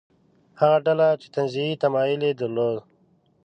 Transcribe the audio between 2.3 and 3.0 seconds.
درلود.